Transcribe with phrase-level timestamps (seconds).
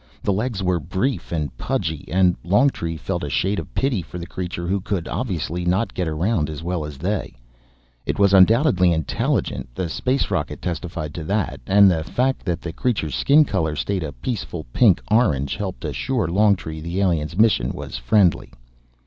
[0.23, 4.25] The legs were brief and pudgy, and Longtree felt a shade of pity for the
[4.25, 7.35] creature who could obviously not get around as well as they.
[8.07, 12.73] It was undoubtedly intelligent the space rocket testified to that and the fact that the
[12.73, 17.97] creature's skin color stayed a peaceful pink orange helped assure Longtree the alien's mission was
[17.97, 18.51] friendly.